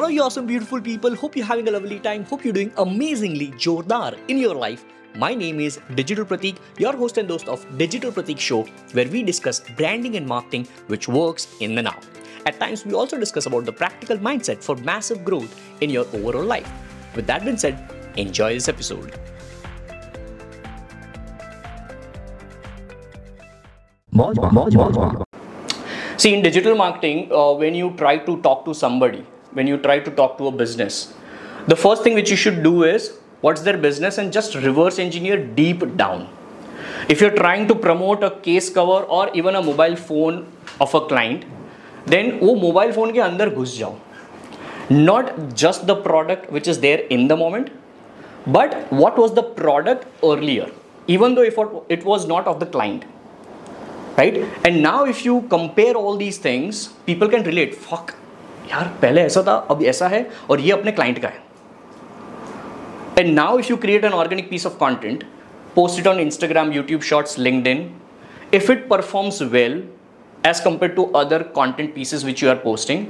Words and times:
Hello, 0.00 0.08
you 0.08 0.22
awesome, 0.22 0.46
beautiful 0.46 0.80
people. 0.80 1.14
Hope 1.14 1.36
you're 1.36 1.44
having 1.44 1.68
a 1.68 1.70
lovely 1.72 1.98
time. 2.00 2.24
Hope 2.24 2.42
you're 2.42 2.54
doing 2.54 2.72
amazingly 2.78 3.48
jordar 3.64 4.18
in 4.28 4.38
your 4.38 4.54
life. 4.54 4.82
My 5.14 5.34
name 5.34 5.60
is 5.60 5.78
Digital 5.94 6.24
Pratik, 6.24 6.56
your 6.78 6.96
host 6.96 7.18
and 7.18 7.28
host 7.28 7.48
of 7.48 7.66
Digital 7.76 8.10
Pratik 8.10 8.38
Show, 8.38 8.62
where 8.92 9.06
we 9.06 9.22
discuss 9.22 9.60
branding 9.76 10.16
and 10.16 10.26
marketing 10.26 10.66
which 10.86 11.06
works 11.06 11.48
in 11.60 11.74
the 11.74 11.82
now. 11.82 11.98
At 12.46 12.58
times, 12.58 12.86
we 12.86 12.94
also 12.94 13.18
discuss 13.18 13.44
about 13.44 13.66
the 13.66 13.74
practical 13.74 14.16
mindset 14.16 14.64
for 14.64 14.74
massive 14.76 15.22
growth 15.22 15.54
in 15.82 15.90
your 15.90 16.06
overall 16.14 16.44
life. 16.44 16.70
With 17.14 17.26
that 17.26 17.44
being 17.44 17.58
said, 17.58 17.92
enjoy 18.16 18.54
this 18.54 18.70
episode. 18.70 19.12
See, 26.16 26.32
in 26.32 26.42
digital 26.42 26.74
marketing, 26.74 27.30
uh, 27.30 27.52
when 27.52 27.74
you 27.74 27.90
try 27.98 28.16
to 28.16 28.40
talk 28.40 28.64
to 28.64 28.72
somebody, 28.72 29.26
when 29.53 29.67
you 29.67 29.77
try 29.77 29.99
to 29.99 30.11
talk 30.11 30.37
to 30.37 30.47
a 30.47 30.51
business, 30.51 31.13
the 31.67 31.75
first 31.75 32.03
thing 32.03 32.13
which 32.13 32.29
you 32.29 32.35
should 32.35 32.63
do 32.63 32.83
is 32.83 33.17
what's 33.41 33.61
their 33.61 33.77
business 33.77 34.17
and 34.17 34.31
just 34.31 34.55
reverse 34.55 34.99
engineer 34.99 35.43
deep 35.43 35.95
down. 35.97 36.29
If 37.09 37.21
you're 37.21 37.35
trying 37.35 37.67
to 37.67 37.75
promote 37.75 38.23
a 38.23 38.31
case 38.31 38.69
cover 38.69 39.03
or 39.03 39.29
even 39.33 39.55
a 39.55 39.61
mobile 39.61 39.95
phone 39.95 40.51
of 40.79 40.93
a 40.93 41.01
client, 41.01 41.45
then 42.05 42.39
वो 42.39 42.55
mobile 42.61 42.91
phone 42.93 43.13
के 43.13 43.19
अंदर 43.21 43.49
घुस 43.55 43.77
जाओ 43.77 43.95
not 44.91 45.31
just 45.55 45.87
the 45.87 45.95
product 45.95 46.51
which 46.51 46.67
is 46.67 46.79
there 46.79 46.99
in 47.09 47.27
the 47.27 47.35
moment 47.35 47.69
but 48.45 48.91
what 48.93 49.17
was 49.17 49.33
the 49.33 49.41
product 49.41 50.05
earlier 50.23 50.67
even 51.07 51.33
though 51.33 51.41
if 51.41 51.57
it 51.89 52.05
was 52.05 52.27
not 52.27 52.45
of 52.45 52.59
the 52.59 52.67
client 52.75 53.05
right 54.17 54.37
and 54.63 54.81
now 54.83 55.05
if 55.05 55.25
you 55.25 55.41
compare 55.53 55.95
all 55.95 56.15
these 56.15 56.37
things 56.37 56.89
people 57.07 57.27
can 57.27 57.43
relate 57.43 57.73
fuck 57.73 58.13
यार, 58.70 58.88
पहले 59.02 59.22
ऐसा 59.22 59.42
था, 59.42 59.54
अब 59.70 59.82
ऐसा 59.84 60.08
है 60.08 60.26
और 60.50 60.60
ये 60.60 60.72
अपने 60.72 60.92
क्लाइंट 60.92 61.18
का 61.18 61.28
है। 61.28 61.48
And 63.18 63.34
now 63.34 63.58
if 63.58 63.70
you 63.70 63.76
create 63.76 64.04
an 64.04 64.12
organic 64.14 64.50
piece 64.50 64.66
of 64.66 64.76
content 64.78 65.24
posted 65.74 66.06
on 66.06 66.20
Instagram 66.20 66.72
YouTube 66.72 67.00
shorts 67.02 67.38
LinkedIn 67.66 67.90
if 68.54 68.70
it 68.72 68.88
performs 68.88 69.42
well 69.52 69.82
as 70.46 70.60
compare 70.60 70.92
to 70.92 71.04
other 71.16 71.42
content 71.54 71.94
pieces 71.94 72.24
which 72.24 72.42
you 72.42 72.50
are 72.50 72.56
posting 72.64 73.06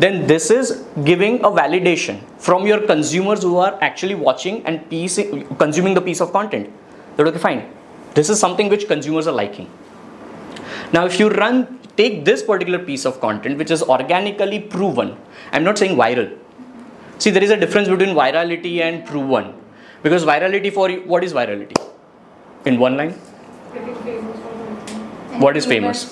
then 0.00 0.24
this 0.26 0.50
is 0.52 0.72
giving 1.04 1.38
a 1.38 1.48
validation 1.60 2.18
from 2.42 2.66
your 2.68 2.86
consumers 2.86 3.44
who 3.44 3.58
are 3.58 3.78
actually 3.84 4.14
watching 4.14 4.60
and 4.66 4.78
piece 4.90 5.18
consuming 5.60 5.96
the 5.96 6.02
piece 6.04 6.22
of 6.22 6.30
content 6.32 7.20
okay 7.20 7.38
fine 7.38 7.62
this 8.16 8.30
is 8.30 8.38
something 8.40 8.70
which 8.70 8.84
consumers 8.84 9.28
are 9.28 9.34
liking 9.34 9.66
now 10.92 11.04
if 11.06 11.18
you 11.20 11.28
run 11.42 11.78
take 11.96 12.24
this 12.24 12.42
particular 12.42 12.78
piece 12.78 13.04
of 13.04 13.20
content 13.20 13.58
which 13.58 13.70
is 13.70 13.82
organically 13.82 14.60
proven 14.74 15.16
i'm 15.52 15.64
not 15.64 15.78
saying 15.78 15.96
viral 15.96 16.30
See, 17.20 17.28
there 17.28 17.44
is 17.44 17.50
a 17.50 17.56
difference 17.56 17.86
between 17.86 18.14
virality 18.16 18.80
and 18.80 19.04
proven. 19.06 19.52
Because 20.02 20.24
virality 20.24 20.72
for 20.72 20.88
you, 20.88 21.02
what 21.02 21.22
is 21.22 21.34
virality? 21.34 21.76
In 22.64 22.78
one 22.78 22.96
line? 22.96 23.10
What 25.44 25.54
is 25.58 25.66
famous? 25.66 26.06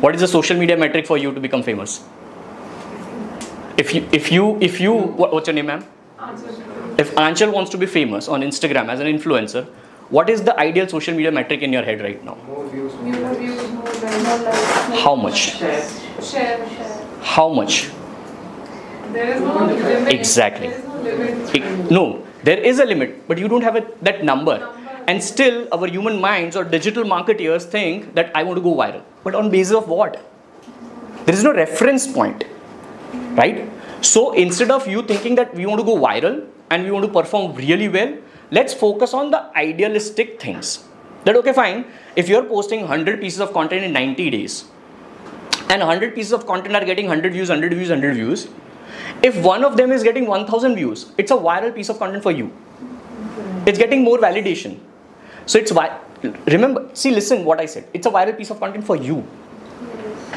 What 0.00 0.14
is 0.14 0.22
the 0.22 0.28
social 0.28 0.56
media 0.56 0.74
metric 0.74 1.06
for 1.06 1.18
you 1.18 1.34
to 1.34 1.40
become 1.40 1.62
famous? 1.62 2.02
If 3.76 3.94
you, 3.94 4.08
if 4.10 4.32
you, 4.32 4.56
if 4.62 4.80
you, 4.80 4.94
what, 4.94 5.34
what's 5.34 5.46
your 5.46 5.54
name, 5.54 5.66
ma'am? 5.66 5.84
If 6.96 7.16
Anchal 7.18 7.50
wants 7.50 7.70
to 7.72 7.78
be 7.78 7.84
famous 7.84 8.26
on 8.26 8.40
Instagram 8.40 8.88
as 8.88 9.00
an 9.00 9.06
influencer, 9.06 9.68
what 10.10 10.30
is 10.30 10.42
the 10.42 10.58
ideal 10.58 10.88
social 10.88 11.14
media 11.14 11.30
metric 11.30 11.62
in 11.62 11.72
your 11.72 11.82
head 11.82 12.00
right 12.00 12.22
now? 12.24 12.36
More 12.46 12.66
views, 12.68 12.94
more 12.94 13.14
likes. 13.16 15.02
How 15.02 15.14
much? 15.14 15.58
Share. 15.58 15.88
Share. 16.22 16.66
How 17.22 17.48
much? 17.48 17.90
There 19.12 19.34
is 19.34 19.40
no 19.40 19.66
limit. 19.66 20.12
Exactly. 20.12 20.68
There 20.68 20.78
is 20.78 20.84
no 20.84 21.02
limit. 21.02 21.54
It- 21.54 21.90
no, 21.90 22.24
there 22.44 22.58
is 22.58 22.78
a 22.78 22.84
limit, 22.84 23.26
but 23.28 23.38
you 23.38 23.48
don't 23.48 23.62
have 23.62 23.76
a, 23.76 23.86
that 24.02 24.24
number. 24.24 24.74
And 25.06 25.22
still, 25.24 25.66
our 25.72 25.86
human 25.86 26.20
minds 26.20 26.54
or 26.54 26.64
digital 26.64 27.04
marketeers 27.04 27.64
think 27.64 28.14
that 28.14 28.30
I 28.34 28.42
want 28.42 28.58
to 28.58 28.62
go 28.62 28.74
viral. 28.74 29.02
But 29.24 29.34
on 29.34 29.50
basis 29.50 29.74
of 29.74 29.88
what? 29.88 30.22
There 31.24 31.34
is 31.34 31.42
no 31.42 31.52
reference 31.52 32.06
point, 32.06 32.44
right? 33.34 33.68
So 34.02 34.32
instead 34.32 34.70
of 34.70 34.86
you 34.86 35.02
thinking 35.02 35.34
that 35.36 35.54
we 35.54 35.64
want 35.66 35.80
to 35.80 35.84
go 35.84 35.96
viral 35.96 36.46
and 36.70 36.84
we 36.84 36.90
want 36.90 37.06
to 37.06 37.12
perform 37.12 37.54
really 37.54 37.88
well, 37.88 38.16
let's 38.50 38.74
focus 38.74 39.14
on 39.14 39.30
the 39.30 39.56
idealistic 39.56 40.40
things. 40.40 40.84
That 41.24 41.36
okay, 41.36 41.52
fine. 41.52 41.84
If 42.16 42.28
you're 42.28 42.44
posting 42.44 42.80
100 42.80 43.20
pieces 43.20 43.40
of 43.40 43.52
content 43.52 43.84
in 43.84 43.92
90 43.92 44.30
days, 44.30 44.64
and 45.68 45.80
100 45.80 46.14
pieces 46.14 46.32
of 46.32 46.46
content 46.46 46.74
are 46.74 46.84
getting 46.84 47.06
100 47.06 47.32
views, 47.32 47.50
100 47.50 47.74
views, 47.74 47.90
100 47.90 48.14
views, 48.14 48.48
if 49.22 49.36
one 49.42 49.64
of 49.64 49.76
them 49.76 49.92
is 49.92 50.02
getting 50.02 50.26
1000 50.26 50.76
views, 50.76 51.12
it's 51.18 51.30
a 51.30 51.36
viral 51.36 51.74
piece 51.74 51.88
of 51.88 51.98
content 51.98 52.22
for 52.22 52.32
you. 52.32 52.50
It's 53.66 53.78
getting 53.78 54.02
more 54.02 54.18
validation. 54.18 54.78
So 55.46 55.58
it's 55.58 55.72
why, 55.72 55.98
remember, 56.46 56.88
see, 56.94 57.10
listen 57.10 57.44
what 57.44 57.60
I 57.60 57.66
said. 57.66 57.88
It's 57.92 58.06
a 58.06 58.10
viral 58.10 58.36
piece 58.36 58.50
of 58.50 58.60
content 58.60 58.84
for 58.84 58.96
you. 58.96 59.26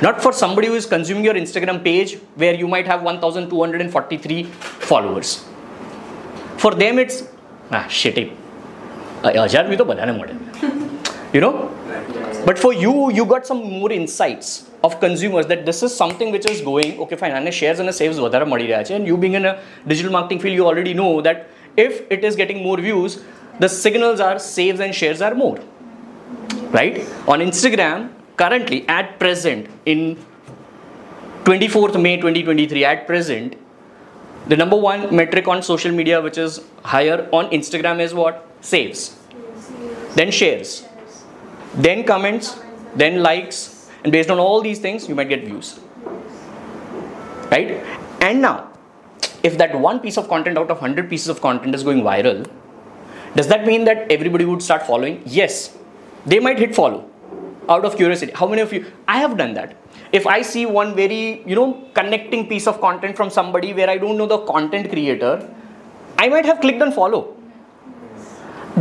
Not 0.01 0.21
for 0.21 0.33
somebody 0.33 0.67
who 0.67 0.73
is 0.73 0.85
consuming 0.85 1.23
your 1.23 1.35
Instagram 1.35 1.83
page 1.83 2.15
where 2.35 2.55
you 2.55 2.67
might 2.67 2.87
have 2.87 3.03
1243 3.03 4.43
followers. 4.43 5.45
For 6.57 6.73
them, 6.73 6.97
it's, 6.97 7.23
ah, 7.78 7.86
shit. 8.00 8.18
eh. 8.18 8.28
હજાર 9.52 9.64
બી 9.70 9.76
તો 9.80 9.84
બધાને 9.90 10.12
મળે 10.18 10.34
you 11.34 11.40
know 11.44 11.52
but 12.48 12.56
for 12.64 12.72
you 12.82 12.92
you 13.16 13.24
got 13.32 13.44
some 13.50 13.60
more 13.76 13.90
insights 14.00 14.48
of 14.86 14.92
consumers 15.04 15.46
that 15.52 15.62
this 15.68 15.78
is 15.86 15.92
something 16.02 16.28
which 16.34 16.46
is 16.52 16.58
going 16.70 16.92
okay 17.04 17.16
fine 17.22 17.34
અને 17.38 17.52
shares 17.60 17.80
અને 17.84 17.92
saves 18.00 18.18
વધારે 18.26 18.46
મળી 18.52 18.66
રહ્યા 18.70 18.82
છે 18.88 18.94
and 18.98 19.06
you 19.10 19.16
being 19.24 19.36
in 19.40 19.46
a 19.52 19.54
digital 19.92 20.12
marketing 20.16 20.40
field 20.44 20.56
you 20.60 20.66
already 20.70 20.94
know 21.00 21.12
that 21.28 21.38
if 21.86 21.94
it 22.16 22.22
is 22.28 22.36
getting 22.42 22.60
more 22.68 22.78
views 22.86 23.14
the 23.64 23.70
signals 23.82 24.20
are 24.28 24.36
saves 24.54 24.80
and 24.86 24.94
shares 25.00 25.20
are 25.26 25.34
more 25.44 25.58
right 26.78 26.96
on 27.32 27.44
instagram 27.48 28.00
currently 28.42 28.80
at 28.98 29.06
present 29.22 29.62
in 29.92 30.00
24th 31.48 31.96
may 32.06 32.14
2023 32.24 32.84
at 32.92 33.00
present 33.10 33.50
the 34.51 34.57
number 34.61 34.79
one 34.85 35.03
metric 35.15 35.47
on 35.47 35.61
social 35.71 35.91
media 35.99 36.21
which 36.27 36.37
is 36.45 36.61
higher 36.93 37.17
on 37.39 37.49
instagram 37.59 38.05
is 38.05 38.13
what 38.21 38.47
saves 38.73 39.03
then 40.19 40.31
shares 40.39 40.71
then 41.73 42.03
comments, 42.03 42.59
then 42.95 43.23
likes, 43.23 43.89
and 44.03 44.11
based 44.11 44.29
on 44.29 44.39
all 44.39 44.61
these 44.61 44.79
things, 44.79 45.07
you 45.07 45.15
might 45.15 45.29
get 45.29 45.45
views. 45.45 45.79
Right? 47.49 47.83
And 48.19 48.41
now, 48.41 48.71
if 49.43 49.57
that 49.57 49.77
one 49.77 49.99
piece 49.99 50.17
of 50.17 50.27
content 50.27 50.57
out 50.57 50.69
of 50.69 50.81
100 50.81 51.09
pieces 51.09 51.29
of 51.29 51.41
content 51.41 51.73
is 51.73 51.83
going 51.83 52.01
viral, 52.01 52.49
does 53.35 53.47
that 53.47 53.65
mean 53.65 53.85
that 53.85 54.11
everybody 54.11 54.45
would 54.45 54.61
start 54.61 54.85
following? 54.85 55.21
Yes. 55.25 55.77
They 56.25 56.39
might 56.39 56.59
hit 56.59 56.75
follow 56.75 57.09
out 57.71 57.85
of 57.85 57.95
curiosity. 57.95 58.31
How 58.35 58.47
many 58.47 58.61
of 58.61 58.73
you? 58.73 58.85
I 59.07 59.19
have 59.19 59.37
done 59.37 59.53
that. 59.55 59.75
If 60.11 60.27
I 60.27 60.41
see 60.41 60.65
one 60.65 60.95
very, 60.95 61.41
you 61.45 61.55
know, 61.55 61.87
connecting 61.93 62.47
piece 62.47 62.67
of 62.67 62.81
content 62.81 63.15
from 63.15 63.29
somebody 63.29 63.73
where 63.73 63.89
I 63.89 63.97
don't 63.97 64.17
know 64.17 64.27
the 64.27 64.39
content 64.39 64.89
creator, 64.89 65.33
I 66.17 66.29
might 66.29 66.45
have 66.45 66.61
clicked 66.61 66.81
on 66.81 66.91
follow. 66.91 67.35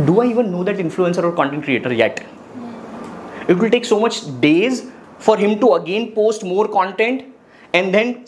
Do 0.05 0.21
I 0.21 0.27
even 0.27 0.51
know 0.51 0.63
that 0.63 0.77
influencer 0.77 1.23
or 1.23 1.31
content 1.31 1.63
creator 1.63 1.93
yet? 1.93 2.23
it 3.47 3.57
will 3.57 3.69
take 3.69 3.85
so 3.85 3.99
much 3.99 4.17
days 4.39 4.89
for 5.17 5.37
him 5.37 5.59
to 5.59 5.73
again 5.73 6.11
post 6.13 6.43
more 6.43 6.67
content 6.67 7.25
and 7.73 7.93
then 7.93 8.25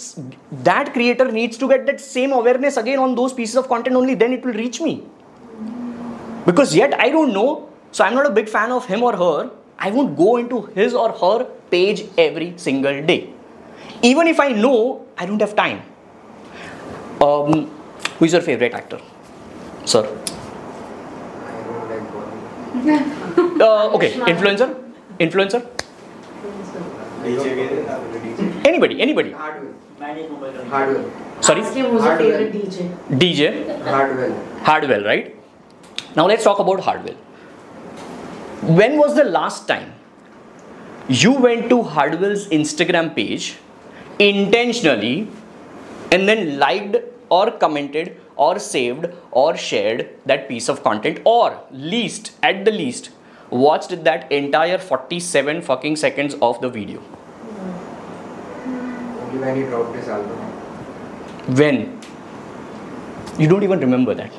that 0.69 0.94
creator 0.94 1.31
needs 1.31 1.57
to 1.57 1.68
get 1.68 1.85
that 1.85 2.00
same 2.00 2.31
awareness 2.31 2.78
again 2.78 3.00
on 3.00 3.16
those 3.16 3.34
pieces 3.34 3.56
of 3.62 3.68
content 3.68 3.95
only 3.95 4.16
then 4.16 4.34
it 4.34 4.45
will 4.45 4.53
reach 4.53 4.80
me 4.81 4.94
because 6.45 6.75
yet 6.75 6.94
i 7.00 7.09
don't 7.09 7.34
know 7.34 7.69
so 7.91 8.03
i'm 8.03 8.16
not 8.19 8.25
a 8.25 8.35
big 8.40 8.50
fan 8.50 8.72
of 8.72 8.85
him 8.85 9.03
or 9.03 9.16
her 9.24 9.51
i 9.86 9.90
won't 9.96 10.14
go 10.24 10.30
into 10.42 10.58
his 10.80 10.94
or 11.04 11.10
her 11.24 11.38
page 11.74 12.02
every 12.28 12.50
single 12.68 12.98
day 13.12 13.20
even 14.12 14.28
if 14.34 14.40
i 14.46 14.50
know 14.66 14.76
i 15.18 15.26
don't 15.32 15.42
have 15.48 15.56
time 15.64 15.80
um, 17.28 17.52
who 18.18 18.25
is 18.25 18.34
your 18.38 18.42
favorite 18.50 18.74
actor 18.81 19.00
sir 19.94 20.04
I 20.04 21.56
don't 21.68 21.90
like 21.92 22.06
Bollywood. 22.16 23.62
uh, 23.68 23.96
okay 23.98 24.12
influencer 24.34 24.69
influencer 25.28 25.62
anybody 28.72 29.02
anybody 29.02 29.31
Hardwell. 29.31 29.74
Hardwell. 30.69 31.06
sorry 31.42 31.62
Ask 31.62 31.74
him 31.74 31.86
who's 31.86 32.04
your 32.04 32.16
Hardwell. 32.16 32.31
favorite 32.31 32.54
DJ. 32.54 32.78
dj 33.22 33.86
Hardwell. 33.96 34.34
hardwell 34.69 35.04
right 35.12 35.36
now 36.18 36.25
let's 36.31 36.44
talk 36.50 36.60
about 36.66 36.80
hardwell 36.88 37.16
when 38.68 38.98
was 38.98 39.13
the 39.15 39.24
last 39.25 39.68
time 39.68 39.94
you 41.10 41.33
went 41.33 41.69
to 41.69 41.83
hardwell's 41.83 42.48
instagram 42.48 43.13
page 43.13 43.57
intentionally 44.19 45.27
and 46.12 46.30
then 46.30 46.57
liked 46.57 46.95
or 47.30 47.51
commented 47.51 48.15
or 48.38 48.57
saved 48.60 49.07
or 49.31 49.57
shared 49.57 50.07
that 50.25 50.48
piece 50.48 50.69
of 50.69 50.81
content 50.81 51.19
or 51.25 51.60
least 51.71 52.31
at 52.42 52.63
the 52.63 52.71
least 52.71 53.10
watched 53.50 54.01
that 54.06 54.31
entire 54.31 54.77
47 54.77 55.62
fucking 55.62 55.98
seconds 55.98 56.36
of 56.42 56.62
the 56.62 56.69
video 56.69 57.01
Only 58.66 59.39
when 59.39 59.56
he 59.57 59.63
dropped 59.63 59.95
his 59.95 60.07
album. 60.07 60.38
when 61.59 62.00
You 63.38 63.48
don't 63.48 63.63
even 63.63 63.80
remember 63.80 64.13
that. 64.13 64.31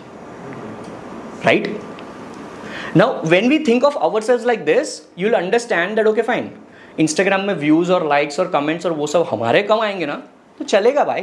Right? 1.45 1.69
Now, 2.96 3.22
when 3.24 3.50
we 3.50 3.60
think 3.66 3.84
of 3.84 3.98
ourselves 3.98 4.46
like 4.46 4.66
this, 4.66 5.08
you'll 5.16 5.36
understand 5.36 5.98
that 5.98 6.08
okay, 6.08 6.24
fine. 6.24 6.50
Instagram 7.00 7.46
में 7.48 7.54
views 7.60 7.90
और 7.90 8.08
likes 8.12 8.40
और 8.40 8.52
comments 8.56 8.86
और 8.86 8.92
वो 8.94 9.08
सब 9.08 9.28
हमारे 9.32 9.62
कम 9.64 9.80
आएंगे 9.82 10.06
ना 10.06 10.16
तो 10.60 10.66
चलेगा 10.66 11.04
भाई 11.04 11.22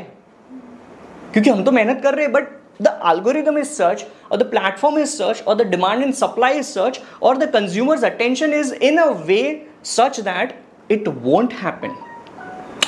क्योंकि 1.33 1.51
हम 1.51 1.65
तो 1.65 1.73
मेहनत 1.73 2.01
कर 2.03 2.15
रहे 2.15 2.25
हैं 2.25 2.33
but 2.33 2.49
the 2.79 2.93
algorithm 3.11 3.57
is 3.57 3.71
such 3.75 4.05
or 4.31 4.39
the 4.39 4.45
platform 4.45 4.99
is 5.03 5.13
such 5.19 5.43
or 5.47 5.55
the 5.55 5.65
demand 5.65 6.05
and 6.07 6.15
supply 6.15 6.51
is 6.63 6.69
such 6.69 7.01
or 7.21 7.37
the 7.43 7.49
consumer's 7.49 8.03
attention 8.03 8.53
is 8.53 8.73
in 8.73 8.99
a 8.99 9.13
way 9.31 9.67
such 9.83 10.19
that 10.27 10.57
it 10.89 11.09
won't 11.29 11.53
happen 11.53 11.95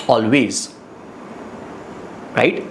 always 0.06 0.61
right 2.37 2.62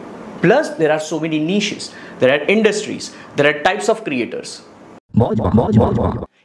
plus 0.44 0.70
there 0.82 0.92
are 0.92 1.00
so 1.00 1.20
many 1.20 1.40
niches 1.40 1.92
there 2.20 2.32
are 2.36 2.44
industries 2.58 3.12
there 3.36 3.50
are 3.52 3.64
types 3.64 3.90
of 3.90 4.04
creators 4.04 4.62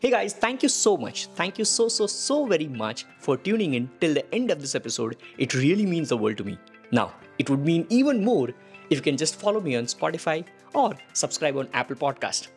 Hey 0.00 0.10
guys, 0.10 0.32
thank 0.32 0.62
you 0.62 0.68
so 0.68 0.96
much. 0.96 1.26
Thank 1.36 1.58
you 1.58 1.64
so, 1.64 1.88
so, 1.88 2.06
so 2.06 2.46
very 2.46 2.66
much 2.66 3.04
for 3.18 3.36
tuning 3.36 3.74
in 3.74 3.90
till 4.00 4.14
the 4.14 4.34
end 4.34 4.50
of 4.50 4.60
this 4.60 4.74
episode. 4.74 5.16
It 5.38 5.54
really 5.54 5.86
means 5.86 6.08
the 6.08 6.16
world 6.16 6.38
to 6.38 6.44
me. 6.44 6.58
Now, 6.90 7.12
it 7.38 7.48
would 7.50 7.64
mean 7.64 7.86
even 7.90 8.24
more 8.24 8.48
if 8.90 8.98
you 8.98 9.00
can 9.02 9.16
just 9.16 9.36
follow 9.36 9.60
me 9.60 9.76
on 9.76 9.84
Spotify 9.84 10.44
or 10.74 10.94
subscribe 11.12 11.56
on 11.56 11.68
Apple 11.72 11.96
Podcast. 11.96 12.48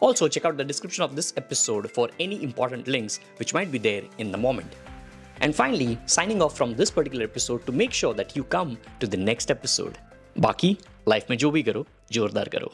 Also, 0.00 0.28
check 0.28 0.44
out 0.44 0.56
the 0.56 0.64
description 0.64 1.04
of 1.04 1.16
this 1.16 1.32
episode 1.36 1.90
for 1.90 2.10
any 2.20 2.42
important 2.42 2.88
links 2.88 3.20
which 3.38 3.54
might 3.54 3.72
be 3.72 3.78
there 3.78 4.02
in 4.18 4.32
the 4.32 4.38
moment. 4.38 4.74
And 5.40 5.54
finally, 5.54 5.98
signing 6.06 6.42
off 6.42 6.56
from 6.56 6.74
this 6.74 6.90
particular 6.90 7.24
episode 7.24 7.64
to 7.66 7.72
make 7.72 7.92
sure 7.92 8.14
that 8.14 8.36
you 8.36 8.44
come 8.44 8.78
to 9.00 9.06
the 9.06 9.16
next 9.16 9.50
episode. 9.50 9.98
बाकी 10.38 10.76
life 11.08 11.30
में 11.30 11.36
जो 11.38 11.50
भी 11.50 11.62
करो 11.62 11.86
जोरदार 12.12 12.48
करो 12.48 12.72